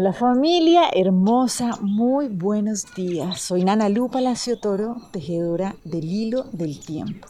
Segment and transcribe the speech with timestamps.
[0.00, 3.40] Hola familia hermosa, muy buenos días.
[3.40, 7.26] Soy Nana Lu Palacio Toro, tejedora del hilo del tiempo.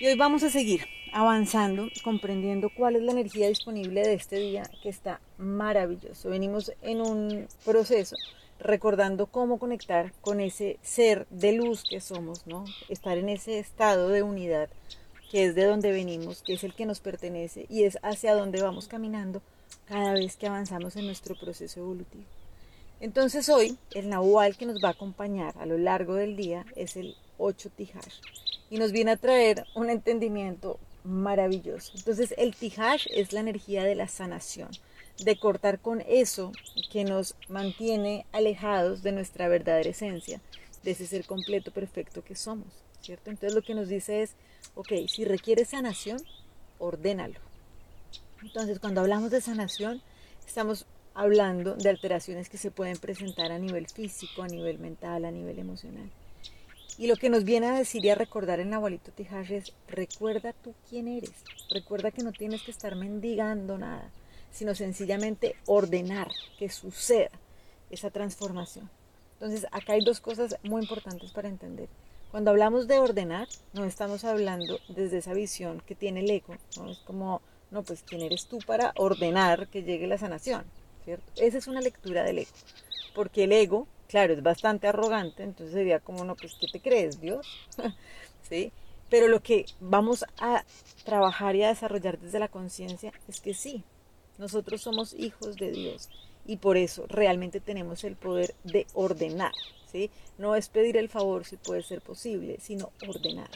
[0.00, 4.62] Y hoy vamos a seguir avanzando, comprendiendo cuál es la energía disponible de este día
[4.82, 6.30] que está maravilloso.
[6.30, 8.16] Venimos en un proceso
[8.58, 12.64] recordando cómo conectar con ese ser de luz que somos, ¿no?
[12.88, 14.70] Estar en ese estado de unidad
[15.30, 18.62] que es de donde venimos, que es el que nos pertenece y es hacia donde
[18.62, 19.42] vamos caminando
[19.86, 22.24] cada vez que avanzamos en nuestro proceso evolutivo.
[23.00, 26.96] Entonces hoy el Nahual que nos va a acompañar a lo largo del día es
[26.96, 28.20] el 8 Tijash
[28.70, 31.92] y nos viene a traer un entendimiento maravilloso.
[31.96, 34.70] Entonces el Tijash es la energía de la sanación,
[35.18, 36.52] de cortar con eso
[36.90, 40.40] que nos mantiene alejados de nuestra verdadera esencia,
[40.82, 42.68] de ese ser completo, perfecto que somos,
[43.00, 43.30] ¿cierto?
[43.30, 44.34] Entonces lo que nos dice es,
[44.74, 46.22] ok, si requiere sanación,
[46.78, 47.53] ordénalo
[48.44, 50.02] entonces, cuando hablamos de sanación,
[50.46, 55.30] estamos hablando de alteraciones que se pueden presentar a nivel físico, a nivel mental, a
[55.30, 56.10] nivel emocional.
[56.98, 60.52] Y lo que nos viene a decir y a recordar en abuelito Tijar es, recuerda
[60.52, 61.32] tú quién eres,
[61.70, 64.10] recuerda que no tienes que estar mendigando nada,
[64.52, 67.30] sino sencillamente ordenar que suceda
[67.90, 68.90] esa transformación.
[69.34, 71.88] Entonces, acá hay dos cosas muy importantes para entender.
[72.30, 76.90] Cuando hablamos de ordenar, no estamos hablando desde esa visión que tiene el ego, ¿no?
[76.90, 80.64] es como no, pues ¿quién eres tú para ordenar que llegue la sanación?
[81.04, 81.24] ¿Cierto?
[81.36, 82.50] Esa es una lectura del ego.
[83.14, 87.20] Porque el ego, claro, es bastante arrogante, entonces sería como, no, pues ¿qué te crees,
[87.20, 87.46] Dios?
[88.48, 88.72] ¿Sí?
[89.10, 90.64] Pero lo que vamos a
[91.04, 93.84] trabajar y a desarrollar desde la conciencia es que sí,
[94.38, 96.08] nosotros somos hijos de Dios
[96.46, 99.52] y por eso realmente tenemos el poder de ordenar,
[99.90, 100.10] ¿sí?
[100.38, 103.48] No es pedir el favor si puede ser posible, sino ordenar.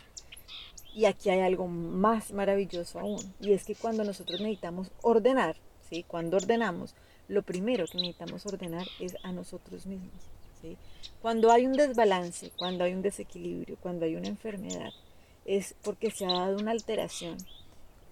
[0.99, 5.55] Y aquí hay algo más maravilloso aún, y es que cuando nosotros necesitamos ordenar,
[5.89, 6.03] ¿sí?
[6.03, 6.93] cuando ordenamos,
[7.29, 10.11] lo primero que necesitamos ordenar es a nosotros mismos.
[10.61, 10.77] ¿sí?
[11.23, 14.91] Cuando hay un desbalance, cuando hay un desequilibrio, cuando hay una enfermedad,
[15.45, 17.37] es porque se ha dado una alteración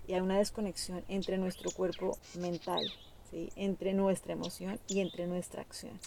[0.06, 2.88] y hay una desconexión entre nuestro cuerpo mental,
[3.32, 3.50] ¿sí?
[3.56, 5.98] entre nuestra emoción y entre nuestra acción.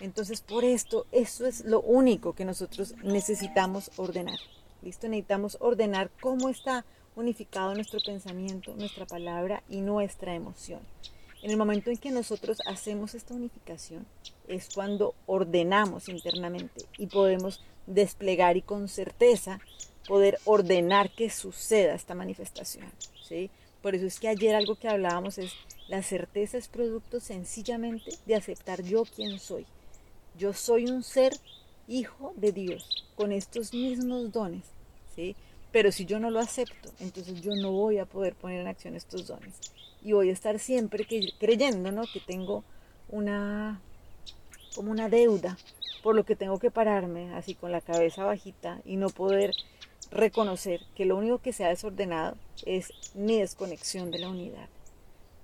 [0.00, 4.38] Entonces, por esto, eso es lo único que nosotros necesitamos ordenar.
[4.86, 5.08] ¿Listo?
[5.08, 6.84] Necesitamos ordenar cómo está
[7.16, 10.78] unificado nuestro pensamiento, nuestra palabra y nuestra emoción.
[11.42, 14.06] En el momento en que nosotros hacemos esta unificación
[14.46, 19.58] es cuando ordenamos internamente y podemos desplegar y con certeza
[20.06, 22.86] poder ordenar que suceda esta manifestación.
[23.28, 23.50] ¿sí?
[23.82, 25.52] Por eso es que ayer algo que hablábamos es
[25.88, 29.66] la certeza es producto sencillamente de aceptar yo quién soy.
[30.38, 31.32] Yo soy un ser
[31.88, 34.75] hijo de Dios, con estos mismos dones,
[35.16, 35.34] ¿sí?
[35.72, 38.94] Pero si yo no lo acepto, entonces yo no voy a poder poner en acción
[38.94, 39.54] estos dones.
[40.02, 41.06] Y voy a estar siempre
[41.38, 42.02] creyendo, ¿no?
[42.12, 42.62] Que tengo
[43.08, 43.80] una,
[44.74, 45.58] como una deuda,
[46.02, 49.52] por lo que tengo que pararme así con la cabeza bajita y no poder
[50.10, 54.68] reconocer que lo único que se ha desordenado es mi desconexión de la unidad.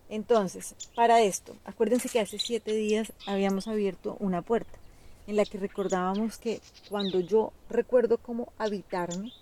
[0.08, 4.78] Entonces, para esto, acuérdense que hace siete días habíamos abierto una puerta
[5.26, 9.32] en la que recordábamos que cuando yo recuerdo cómo habitarme,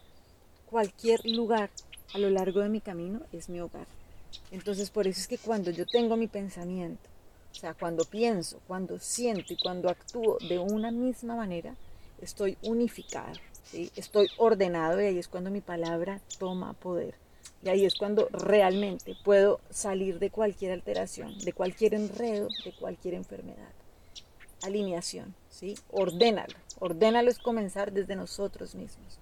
[0.71, 1.71] cualquier lugar
[2.15, 3.87] a lo largo de mi camino es mi hogar.
[4.51, 7.09] Entonces por eso es que cuando yo tengo mi pensamiento,
[7.53, 11.75] o sea, cuando pienso, cuando siento y cuando actúo de una misma manera,
[12.21, 13.33] estoy unificado,
[13.65, 13.91] ¿sí?
[13.97, 17.15] estoy ordenado y ahí es cuando mi palabra toma poder.
[17.63, 23.15] Y ahí es cuando realmente puedo salir de cualquier alteración, de cualquier enredo, de cualquier
[23.15, 23.73] enfermedad
[24.63, 25.75] alineación, ¿sí?
[25.91, 26.55] Ordénalo.
[26.79, 29.19] Ordénalo es comenzar desde nosotros mismos.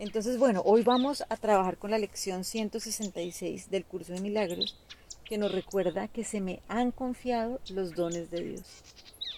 [0.00, 4.80] Entonces, bueno, hoy vamos a trabajar con la lección 166 del curso de milagros
[5.26, 8.62] que nos recuerda que se me han confiado los dones de Dios.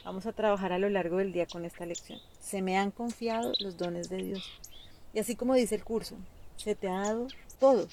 [0.05, 2.21] Vamos a trabajar a lo largo del día con esta lección.
[2.39, 4.49] Se me han confiado los dones de Dios.
[5.13, 6.15] Y así como dice el curso,
[6.55, 7.27] se te ha dado
[7.59, 7.89] todo.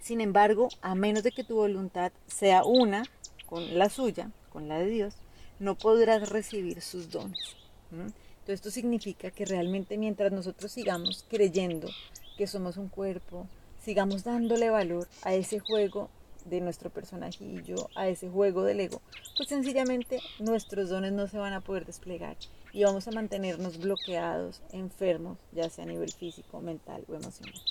[0.00, 3.02] Sin embargo, a menos de que tu voluntad sea una
[3.44, 5.16] con la suya, con la de Dios,
[5.58, 7.56] no podrás recibir sus dones.
[8.42, 11.88] Entonces esto significa que realmente mientras nosotros sigamos creyendo
[12.36, 13.46] que somos un cuerpo,
[13.84, 16.10] sigamos dándole valor a ese juego
[16.46, 16.90] de nuestro
[17.64, 19.00] yo, a ese juego del ego,
[19.36, 22.36] pues sencillamente nuestros dones no se van a poder desplegar
[22.72, 27.62] y vamos a mantenernos bloqueados, enfermos, ya sea a nivel físico, mental o emocional.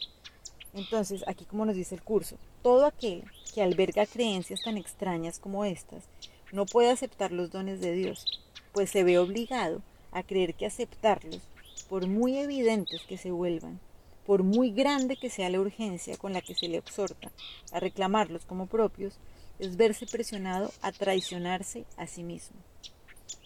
[0.74, 5.66] Entonces, aquí como nos dice el curso, todo aquel que alberga creencias tan extrañas como
[5.66, 6.06] estas
[6.54, 8.26] no puede aceptar los dones de Dios,
[8.72, 11.42] pues se ve obligado a creer que aceptarlos,
[11.90, 13.80] por muy evidentes que se vuelvan,
[14.26, 17.32] por muy grande que sea la urgencia con la que se le exhorta
[17.72, 19.16] a reclamarlos como propios,
[19.60, 22.58] es verse presionado a traicionarse a sí mismo.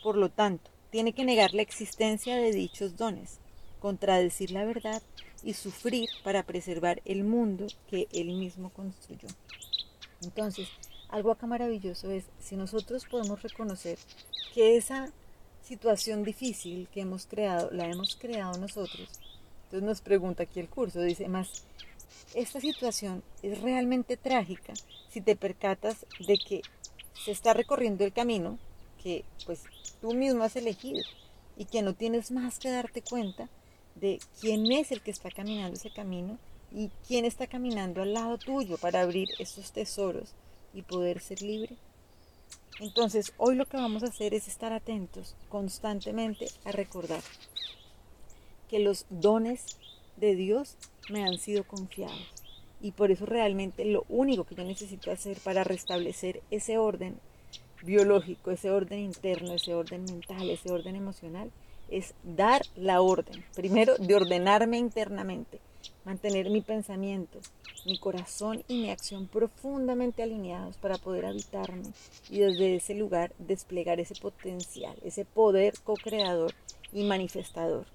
[0.03, 3.39] Por lo tanto, tiene que negar la existencia de dichos dones,
[3.79, 5.01] contradecir la verdad
[5.43, 9.27] y sufrir para preservar el mundo que él mismo construyó.
[10.21, 10.67] Entonces,
[11.09, 13.97] algo acá maravilloso es si nosotros podemos reconocer
[14.53, 15.11] que esa
[15.65, 19.09] situación difícil que hemos creado, la hemos creado nosotros.
[19.65, 21.65] Entonces nos pregunta aquí el curso, dice más,
[22.33, 24.73] esta situación es realmente trágica
[25.09, 26.61] si te percatas de que
[27.13, 28.59] se está recorriendo el camino
[29.01, 29.63] que pues
[30.01, 31.03] tú mismo has elegido
[31.57, 33.49] y que no tienes más que darte cuenta
[33.95, 36.37] de quién es el que está caminando ese camino
[36.71, 40.33] y quién está caminando al lado tuyo para abrir esos tesoros
[40.73, 41.77] y poder ser libre.
[42.79, 47.21] Entonces, hoy lo que vamos a hacer es estar atentos constantemente a recordar
[48.69, 49.77] que los dones
[50.17, 50.75] de Dios
[51.09, 52.33] me han sido confiados.
[52.81, 57.17] Y por eso realmente lo único que yo necesito hacer para restablecer ese orden
[57.83, 61.51] biológico, ese orden interno, ese orden mental, ese orden emocional,
[61.89, 65.59] es dar la orden, primero de ordenarme internamente,
[66.05, 67.39] mantener mi pensamiento,
[67.85, 71.91] mi corazón y mi acción profundamente alineados para poder habitarme
[72.29, 76.53] y desde ese lugar desplegar ese potencial, ese poder co-creador
[76.93, 77.85] y manifestador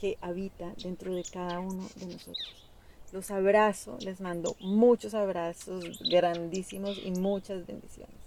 [0.00, 2.70] que habita dentro de cada uno de nosotros.
[3.12, 8.19] Los abrazo, les mando muchos abrazos grandísimos y muchas bendiciones.